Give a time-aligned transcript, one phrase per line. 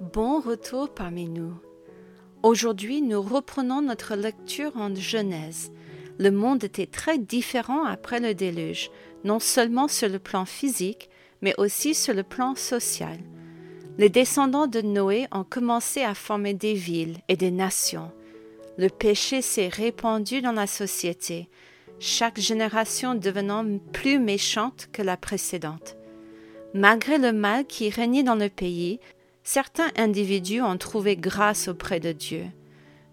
[0.00, 1.52] Bon retour parmi nous.
[2.42, 5.72] Aujourd'hui, nous reprenons notre lecture en Genèse.
[6.18, 8.90] Le monde était très différent après le déluge,
[9.24, 11.10] non seulement sur le plan physique,
[11.42, 13.18] mais aussi sur le plan social.
[13.98, 18.10] Les descendants de Noé ont commencé à former des villes et des nations.
[18.78, 21.50] Le péché s'est répandu dans la société,
[21.98, 25.98] chaque génération devenant plus méchante que la précédente.
[26.72, 28.98] Malgré le mal qui régnait dans le pays,
[29.52, 32.44] certains individus ont trouvé grâce auprès de Dieu.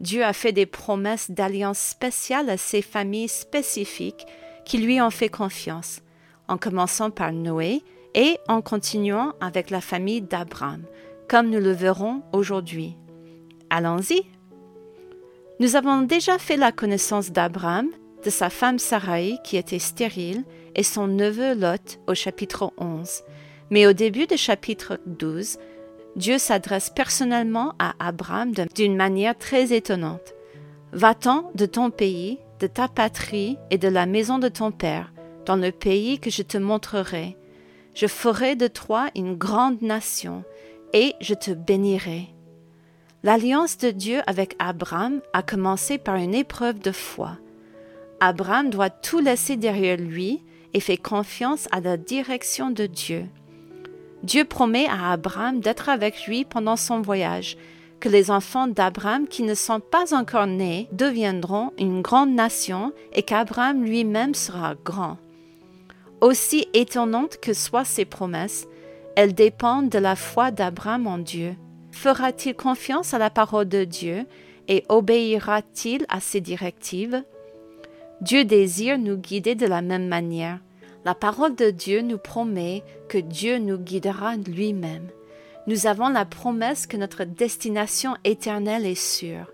[0.00, 4.26] Dieu a fait des promesses d'alliance spéciales à ces familles spécifiques
[4.66, 6.02] qui lui ont fait confiance,
[6.46, 7.82] en commençant par Noé
[8.14, 10.82] et en continuant avec la famille d'Abraham,
[11.26, 12.98] comme nous le verrons aujourd'hui.
[13.70, 14.20] Allons-y.
[15.58, 17.88] Nous avons déjà fait la connaissance d'Abraham,
[18.22, 23.22] de sa femme Sarai qui était stérile, et son neveu Lot au chapitre 11.
[23.70, 25.56] Mais au début du chapitre 12,
[26.16, 30.34] Dieu s'adresse personnellement à Abraham d'une manière très étonnante.
[30.92, 35.12] Va-t'en de ton pays, de ta patrie et de la maison de ton père,
[35.44, 37.36] dans le pays que je te montrerai.
[37.94, 40.42] Je ferai de toi une grande nation,
[40.94, 42.28] et je te bénirai.
[43.22, 47.36] L'alliance de Dieu avec Abraham a commencé par une épreuve de foi.
[48.20, 53.26] Abraham doit tout laisser derrière lui et fait confiance à la direction de Dieu.
[54.26, 57.56] Dieu promet à Abraham d'être avec lui pendant son voyage,
[58.00, 63.22] que les enfants d'Abraham qui ne sont pas encore nés deviendront une grande nation et
[63.22, 65.18] qu'Abraham lui-même sera grand.
[66.20, 68.66] Aussi étonnantes que soient ces promesses,
[69.14, 71.54] elles dépendent de la foi d'Abraham en Dieu.
[71.92, 74.26] Fera-t-il confiance à la parole de Dieu
[74.66, 77.22] et obéira-t-il à ses directives?
[78.22, 80.58] Dieu désire nous guider de la même manière.
[81.06, 85.06] La parole de Dieu nous promet que Dieu nous guidera lui-même.
[85.68, 89.52] Nous avons la promesse que notre destination éternelle est sûre.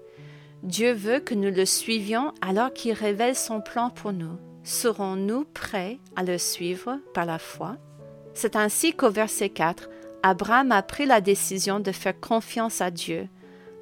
[0.62, 4.39] Dieu veut que nous le suivions alors qu'il révèle son plan pour nous.
[4.64, 7.77] Serons-nous prêts à le suivre par la foi?
[8.33, 9.90] C'est ainsi qu'au verset 4,
[10.23, 13.29] Abraham a pris la décision de faire confiance à Dieu.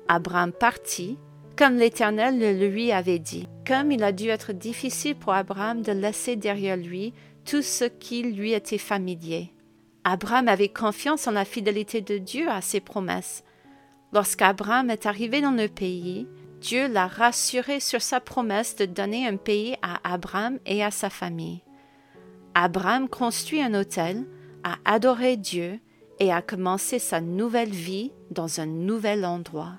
[0.09, 1.19] Abraham partit,
[1.61, 3.47] comme l'Éternel le lui avait dit.
[3.67, 7.13] Comme il a dû être difficile pour Abraham de laisser derrière lui
[7.45, 9.53] tout ce qui lui était familier.
[10.03, 13.45] Abraham avait confiance en la fidélité de Dieu à ses promesses.
[14.15, 16.27] Lorsqu'Abraham est arrivé dans le pays,
[16.63, 21.11] Dieu l'a rassuré sur sa promesse de donner un pays à Abraham et à sa
[21.11, 21.61] famille.
[22.55, 24.25] Abraham construit un hôtel,
[24.65, 25.79] a adoré Dieu
[26.21, 29.75] et a commencé sa nouvelle vie dans un nouvel endroit.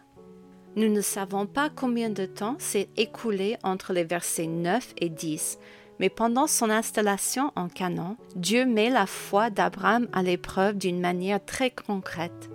[0.77, 5.59] Nous ne savons pas combien de temps s'est écoulé entre les versets 9 et 10,
[5.99, 11.43] mais pendant son installation en Canaan, Dieu met la foi d'Abraham à l'épreuve d'une manière
[11.43, 12.49] très concrète.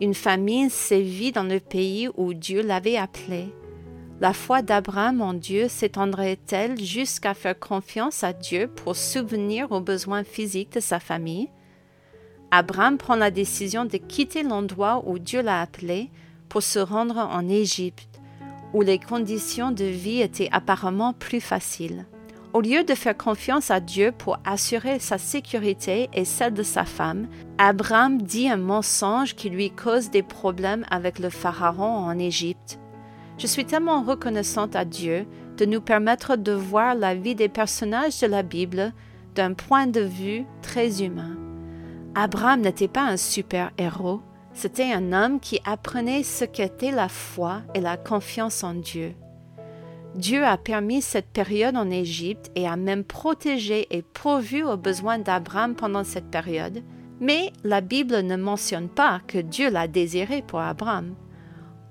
[0.00, 3.52] Une famine sévit dans le pays où Dieu l'avait appelé.
[4.20, 10.22] La foi d'Abraham en Dieu s'étendrait-elle jusqu'à faire confiance à Dieu pour subvenir aux besoins
[10.22, 11.48] physiques de sa famille?
[12.52, 16.10] Abraham prend la décision de quitter l'endroit où Dieu l'a appelé
[16.50, 18.20] pour se rendre en Égypte,
[18.74, 22.04] où les conditions de vie étaient apparemment plus faciles.
[22.52, 26.84] Au lieu de faire confiance à Dieu pour assurer sa sécurité et celle de sa
[26.84, 27.28] femme,
[27.58, 32.80] Abraham dit un mensonge qui lui cause des problèmes avec le Pharaon en Égypte.
[33.38, 38.20] Je suis tellement reconnaissante à Dieu de nous permettre de voir la vie des personnages
[38.20, 38.92] de la Bible
[39.36, 41.36] d'un point de vue très humain.
[42.16, 44.20] Abraham n'était pas un super-héros,
[44.60, 49.14] c'était un homme qui apprenait ce qu'était la foi et la confiance en Dieu.
[50.16, 55.18] Dieu a permis cette période en Égypte et a même protégé et pourvu aux besoins
[55.18, 56.82] d'Abraham pendant cette période,
[57.20, 61.14] mais la Bible ne mentionne pas que Dieu l'a désiré pour Abraham.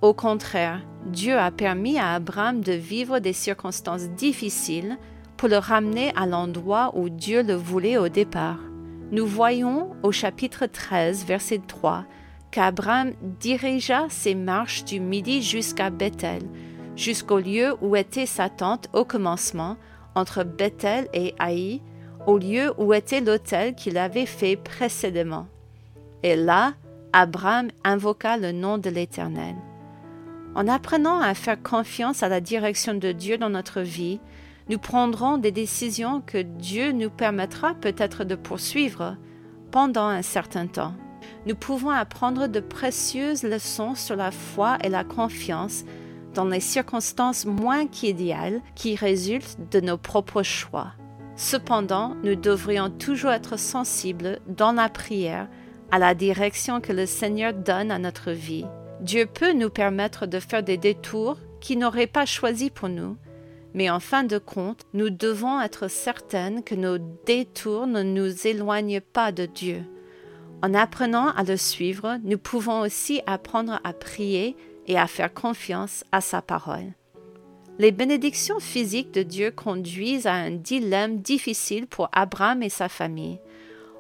[0.04, 5.00] Au contraire, Dieu a permis à Abraham de vivre des circonstances difficiles
[5.38, 8.60] pour le ramener à l'endroit où Dieu le voulait au départ.
[9.12, 12.06] Nous voyons au chapitre 13, verset 3,
[12.52, 16.42] qu'Abraham dirigea ses marches du midi jusqu'à Bethel,
[16.96, 19.78] jusqu'au lieu où était sa tente au commencement,
[20.16, 21.82] entre Bethel et Haï,
[22.28, 25.48] au lieu où était l'autel qu'il avait fait précédemment.
[26.24, 26.74] Et là,
[27.14, 29.56] Abraham invoqua le nom de l'Éternel.
[30.56, 34.20] En apprenant à faire confiance à la direction de Dieu dans notre vie,
[34.68, 39.16] nous prendrons des décisions que Dieu nous permettra peut-être de poursuivre
[39.72, 40.94] pendant un certain temps.
[41.46, 45.84] Nous pouvons apprendre de précieuses leçons sur la foi et la confiance
[46.34, 50.94] dans les circonstances moins qu'idéales qui résultent de nos propres choix.
[51.36, 55.48] Cependant, nous devrions toujours être sensibles dans la prière
[55.92, 58.66] à la direction que le Seigneur donne à notre vie.
[59.02, 63.18] Dieu peut nous permettre de faire des détours qu'il n'aurait pas choisis pour nous,
[63.74, 69.02] mais en fin de compte, nous devons être certaines que nos détours ne nous éloignent
[69.02, 69.84] pas de Dieu.
[70.62, 74.58] En apprenant à le suivre, nous pouvons aussi apprendre à prier
[74.88, 76.94] et à faire confiance à sa parole.
[77.78, 83.40] Les bénédictions physiques de Dieu conduisent à un dilemme difficile pour Abraham et sa famille.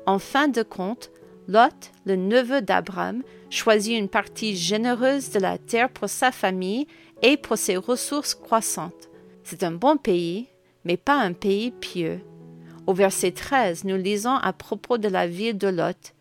[0.05, 1.11] En fin de compte,
[1.47, 6.87] Lot, le neveu d'Abraham, choisit une partie généreuse de la terre pour sa famille
[7.21, 9.09] et pour ses ressources croissantes.
[9.45, 10.47] C'est un bon pays,
[10.83, 12.19] mais pas un pays pieux.
[12.85, 16.13] Au verset 13, nous lisons à propos de la ville de Lot.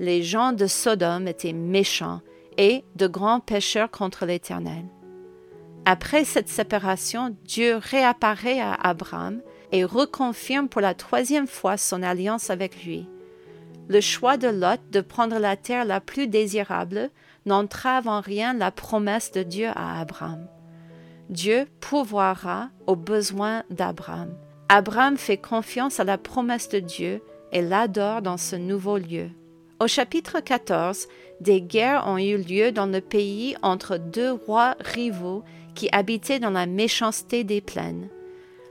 [0.00, 2.22] Les gens de Sodome étaient méchants
[2.56, 4.86] et de grands pécheurs contre l'Éternel.
[5.84, 9.42] Après cette séparation, Dieu réapparaît à Abraham
[9.72, 13.10] et reconfirme pour la troisième fois son alliance avec lui.
[13.88, 17.10] Le choix de Lot de prendre la terre la plus désirable
[17.44, 20.46] n'entrave en rien la promesse de Dieu à Abraham.
[21.28, 24.34] Dieu pourvoira aux besoins d'Abraham.
[24.70, 29.28] Abraham fait confiance à la promesse de Dieu et l'adore dans ce nouveau lieu.
[29.80, 31.08] Au chapitre 14,
[31.40, 35.42] des guerres ont eu lieu dans le pays entre deux rois rivaux
[35.74, 38.10] qui habitaient dans la méchanceté des plaines.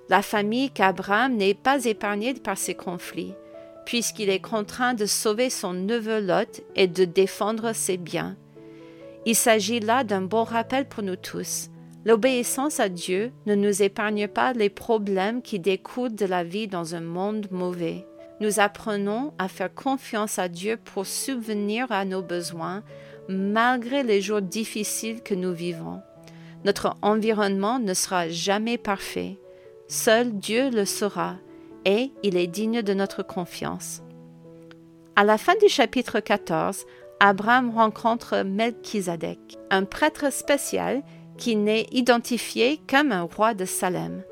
[0.10, 3.34] La famille qu'Abraham n'est pas épargnée par ces conflits,
[3.88, 8.38] puisqu'il est contraint de sauver son neveu Lot et de défendre ses biens.
[9.26, 11.72] Il s'agit là d'un bon rappel pour nous tous.
[12.06, 16.94] L'obéissance à Dieu ne nous épargne pas les problèmes qui découlent de la vie dans
[16.94, 18.06] un monde mauvais.
[18.42, 22.84] Nous apprenons à faire confiance à Dieu pour subvenir à nos besoins
[23.28, 26.02] malgré les jours difficiles que nous vivons.
[26.66, 29.38] Notre environnement ne sera jamais parfait.
[29.88, 31.36] Seul Dieu le sera
[31.86, 34.02] et il est digne de notre confiance.
[35.16, 36.86] À la fin du chapitre 14,
[37.20, 41.04] Abraham rencontre Melchizedek, un prêtre spécial
[41.38, 44.24] qui n'est identifié comme un roi de Salem.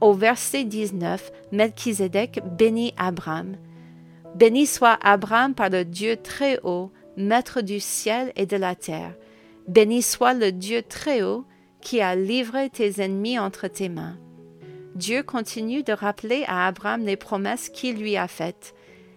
[0.00, 3.56] Au verset 19, Melchizedek bénit Abraham.
[4.36, 9.14] Béni soit Abraham par le Dieu très haut, maître du ciel et de la terre.
[9.66, 11.44] Béni soit le Dieu très haut
[11.80, 14.16] qui a livré tes ennemis entre tes mains.
[14.94, 18.74] Dieu continue de rappeler à Abraham les promesses qu'il lui a faites,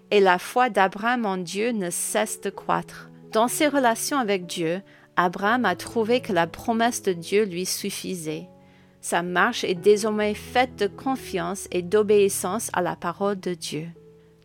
[0.10, 3.10] et la foi d'Abraham en Dieu ne cesse de croître.
[3.32, 4.82] Dans ses relations avec Dieu,
[5.16, 8.48] Abraham a trouvé que la promesse de Dieu lui suffisait.
[9.02, 13.90] Sa marche est désormais faite de confiance et d'obéissance à la parole de Dieu.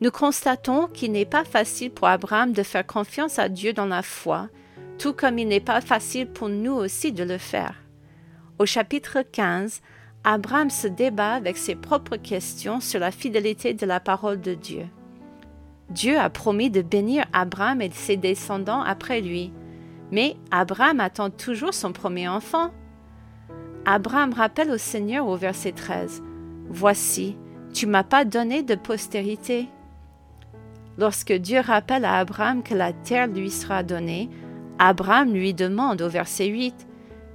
[0.01, 4.03] Nous constatons qu'il n'est pas facile pour Abraham de faire confiance à Dieu dans la
[4.03, 4.49] foi,
[4.99, 7.75] tout comme il n'est pas facile pour nous aussi de le faire.
[8.59, 9.83] Au chapitre 15,
[10.25, 14.87] Abraham se débat avec ses propres questions sur la fidélité de la parole de Dieu.
[15.91, 19.53] Dieu a promis de bénir Abraham et ses descendants après lui,
[20.11, 22.71] mais Abraham attend toujours son premier enfant.
[23.89, 26.21] Abraham rappelle au Seigneur au verset 13,
[26.69, 27.37] Voici,
[27.73, 29.69] tu m'as pas donné de postérité.
[30.99, 34.29] Lorsque Dieu rappelle à Abraham que la terre lui sera donnée,
[34.81, 36.75] Abraham lui demande au verset 8,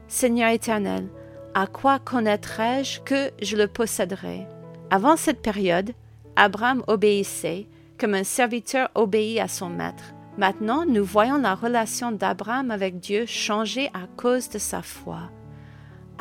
[0.09, 1.07] Seigneur éternel,
[1.53, 4.45] à quoi connaîtrai-je que je le posséderai?
[4.89, 5.91] Avant cette période,
[6.35, 7.65] Abraham obéissait
[7.97, 10.13] comme un serviteur obéit à son maître.
[10.37, 15.29] Maintenant, nous voyons la relation d'Abraham avec Dieu changer à cause de sa foi.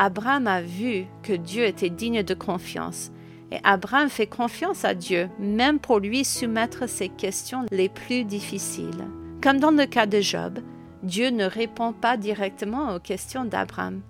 [0.03, 3.13] Abraham a vu que Dieu était digne de confiance,
[3.53, 9.05] et Abraham fait confiance à Dieu, même pour lui soumettre ses questions les plus difficiles.
[9.43, 10.61] Comme dans le cas de Job,
[11.03, 14.01] Dieu ne répond pas directement aux questions d'Abraham.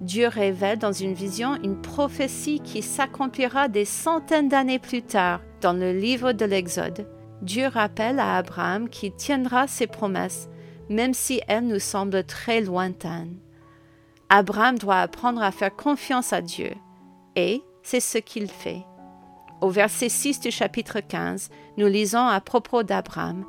[0.00, 5.74] Dieu révèle dans une vision une prophétie qui s'accomplira des centaines d'années plus tard dans
[5.74, 7.06] le livre de l'Exode.
[7.40, 10.48] Dieu rappelle à Abraham qu'il tiendra ses promesses,
[10.88, 13.36] même si elles nous semblent très lointaines.
[14.32, 16.70] Abraham doit apprendre à faire confiance à Dieu,
[17.34, 18.86] et c'est ce qu'il fait.
[19.60, 23.44] Au verset 6 du chapitre 15, nous lisons à propos d'Abraham.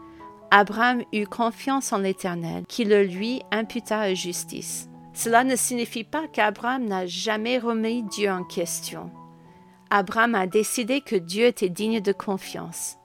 [0.50, 4.90] Abraham eut confiance en l'Éternel, qui le lui imputa à justice.
[5.14, 9.12] Cela ne signifie pas qu'Abraham n'a jamais remis Dieu en question.
[9.92, 12.98] Abraham a décidé que Dieu était digne de confiance.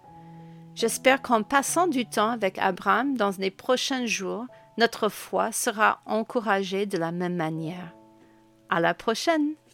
[0.75, 4.47] J'espère qu'en passant du temps avec Abraham dans les prochains jours,
[4.78, 7.92] notre foi sera encouragée de la même manière.
[8.68, 9.56] À la prochaine!